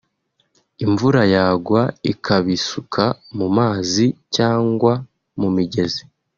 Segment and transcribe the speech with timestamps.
[0.85, 3.03] imvura yagwa ikabisuka
[3.37, 4.93] mu mazi cyangwa
[5.39, 6.03] mu migezi